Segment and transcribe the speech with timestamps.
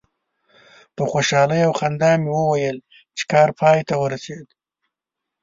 [0.95, 2.77] په خوشحالي او خندا مې وویل
[3.17, 4.47] چې کار پای ته ورسید.